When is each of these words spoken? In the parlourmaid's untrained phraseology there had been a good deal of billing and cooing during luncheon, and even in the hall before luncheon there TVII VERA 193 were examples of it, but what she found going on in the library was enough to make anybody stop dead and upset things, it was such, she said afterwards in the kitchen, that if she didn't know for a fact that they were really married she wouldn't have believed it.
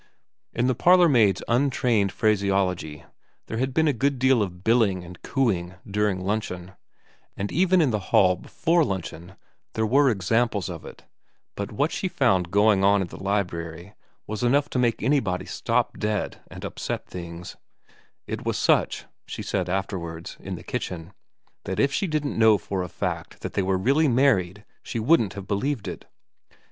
In 0.51 0.65
the 0.65 0.73
parlourmaid's 0.73 1.43
untrained 1.47 2.11
phraseology 2.11 3.05
there 3.45 3.59
had 3.59 3.71
been 3.71 3.87
a 3.87 3.93
good 3.93 4.17
deal 4.17 4.41
of 4.41 4.63
billing 4.63 5.03
and 5.03 5.21
cooing 5.21 5.75
during 5.85 6.21
luncheon, 6.21 6.71
and 7.37 7.51
even 7.51 7.81
in 7.81 7.91
the 7.91 7.99
hall 8.09 8.35
before 8.35 8.83
luncheon 8.83 9.35
there 9.73 9.85
TVII 9.85 9.89
VERA 9.91 9.91
193 9.91 10.01
were 10.01 10.15
examples 10.15 10.69
of 10.69 10.85
it, 10.85 11.03
but 11.55 11.71
what 11.71 11.91
she 11.91 12.07
found 12.07 12.49
going 12.49 12.83
on 12.83 13.03
in 13.03 13.09
the 13.09 13.23
library 13.23 13.93
was 14.25 14.41
enough 14.41 14.69
to 14.71 14.79
make 14.79 15.03
anybody 15.03 15.45
stop 15.45 15.95
dead 15.99 16.41
and 16.49 16.65
upset 16.65 17.05
things, 17.05 17.55
it 18.25 18.43
was 18.43 18.57
such, 18.57 19.05
she 19.27 19.43
said 19.43 19.69
afterwards 19.69 20.35
in 20.39 20.55
the 20.55 20.63
kitchen, 20.63 21.13
that 21.65 21.79
if 21.79 21.93
she 21.93 22.07
didn't 22.07 22.39
know 22.39 22.57
for 22.57 22.81
a 22.81 22.89
fact 22.89 23.41
that 23.41 23.53
they 23.53 23.61
were 23.61 23.77
really 23.77 24.07
married 24.07 24.65
she 24.81 24.97
wouldn't 24.97 25.33
have 25.35 25.47
believed 25.47 25.87
it. 25.87 26.05